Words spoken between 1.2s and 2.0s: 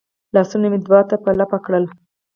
لپه کړل.